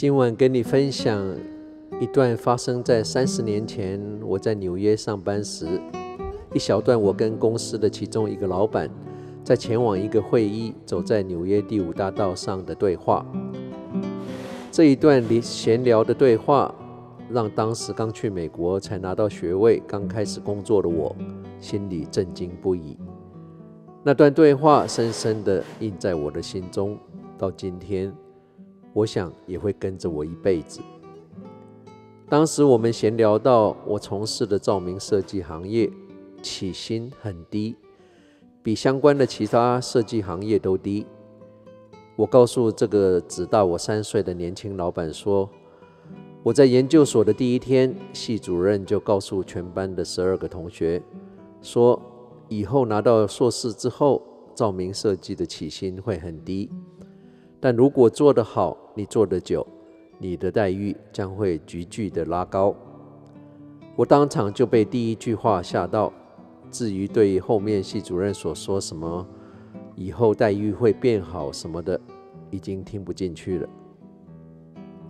[0.00, 1.22] 今晚跟你分享
[2.00, 5.66] 一段发生在三十年前，我在纽约上班时，
[6.54, 8.88] 一小段我跟公司的其中一个老板
[9.44, 13.22] 在前往一个会议，走在纽约第五大道上的对话。
[14.72, 16.74] 这一段离闲聊的对话，
[17.28, 21.14] 让当时刚去美国才拿到学位、刚开始工作的我，
[21.60, 22.96] 心里震惊不已。
[24.02, 26.96] 那段对话深深地印在我的心中，
[27.36, 28.10] 到今天。
[28.92, 30.80] 我想也会跟着我一辈子。
[32.28, 35.90] 当时我们闲聊到我从事的照明设计行业，
[36.40, 37.74] 起薪很低，
[38.62, 41.06] 比相关的其他设计行业都低。
[42.16, 45.48] 我告诉这个只大我三岁的年轻老板说，
[46.42, 51.02] 我在研究所的第一天，系主任就告诉全班的十二个同学，
[51.62, 52.00] 说
[52.48, 54.22] 以后拿到硕士之后，
[54.54, 56.70] 照明设计的起薪会很低。
[57.60, 59.66] 但如果做得好，你做得久，
[60.18, 62.74] 你的待遇将会急剧的拉高。
[63.94, 66.12] 我当场就被第一句话吓到。
[66.70, 69.26] 至于对于后面系主任所说什么
[69.96, 72.00] 以后待遇会变好什么的，
[72.48, 73.68] 已经听不进去了。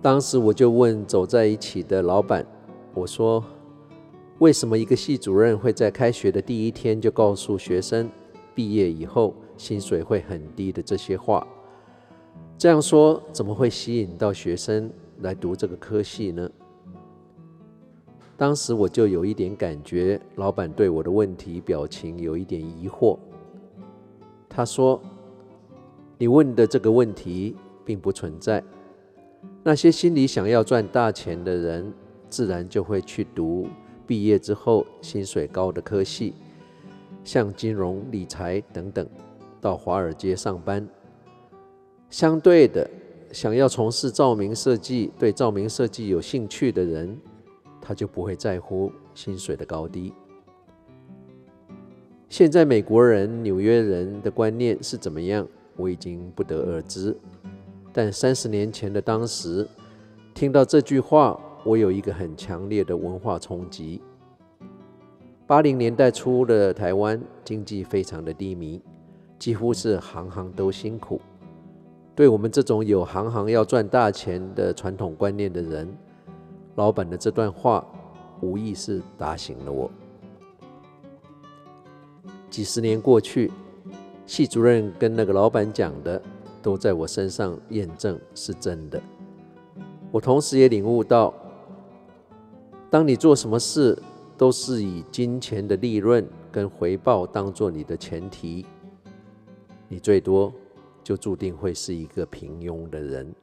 [0.00, 2.46] 当时我就问走在一起的老板，
[2.94, 3.44] 我说
[4.38, 8.08] ：“为什么一个系主任会在开学的第一天就告诉学生，
[8.54, 11.44] 毕业以后薪水会很低的这些话？”
[12.58, 16.50] 这样说怎么会吸引到学生来读这个科系呢？
[18.36, 23.16] 当时我就有一点感觉，老板对我的问题表情有一点疑惑。
[24.48, 25.00] 他说
[26.18, 28.60] ：“你问的这个问题并不存在。
[29.62, 31.92] 那些心里想要赚大钱的人，
[32.28, 33.68] 自然就会去读
[34.04, 36.34] 毕业之后薪水高的科系，
[37.22, 39.06] 像金融、理财等等，
[39.60, 40.84] 到华尔街上班。”
[42.10, 42.88] 相对的，
[43.32, 47.18] 想要从事照明设计、对照明设计有兴趣的人，
[47.82, 50.12] 他就不会在乎薪水的高低。
[52.30, 55.46] 现在美国人、纽约人的观念是怎么样，
[55.76, 57.14] 我已经不得而知。
[57.92, 59.66] 但三十年前的当时，
[60.34, 64.00] 听到这句话，我有一个很强烈的文化冲击。
[65.46, 68.80] 八零年代初的台湾经济非常的低迷，
[69.38, 71.20] 几乎是行行都辛苦。
[72.18, 75.88] 对我们这种有行行要赚大钱的传统观念的人，
[76.74, 77.86] 老板的这段话
[78.40, 79.88] 无疑是打醒了我。
[82.50, 83.52] 几十年过去，
[84.26, 86.20] 系主任跟那个老板讲的，
[86.60, 89.00] 都在我身上验证是真的。
[90.10, 91.32] 我同时也领悟到，
[92.90, 93.96] 当你做什么事
[94.36, 98.66] 都是以金钱的利润跟回报当做你的前提，
[99.86, 100.52] 你最多。
[101.08, 103.34] 就注定会是一个平庸的人。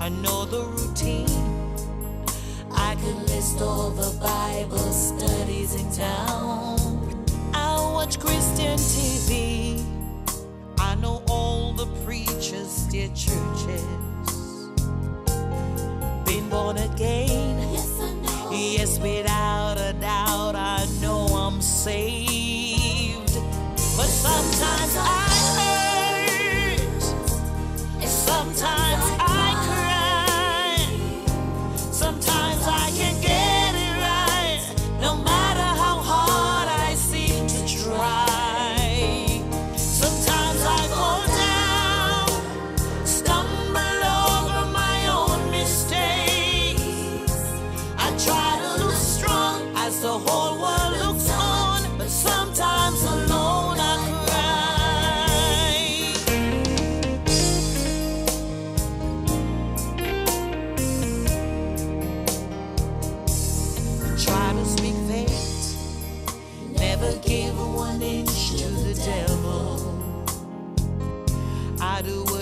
[0.00, 1.57] I
[2.94, 7.24] could list all the Bible studies in town.
[7.54, 9.84] I watch Christian TV.
[10.78, 13.84] I know all the preachers, dear churches.
[16.24, 17.72] Been born again.
[17.72, 18.50] Yes, I know.
[18.52, 22.17] Yes, without a doubt, I know I'm saved.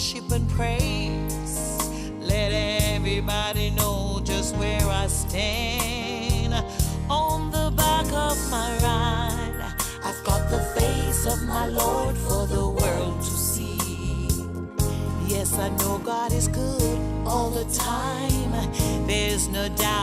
[0.00, 1.78] Worship and praise.
[2.20, 6.54] Let everybody know just where I stand.
[7.10, 12.66] On the back of my ride, I've got the face of my Lord for the
[12.66, 13.76] world to see.
[15.26, 18.52] Yes, I know God is good all the time.
[19.06, 19.99] There's no doubt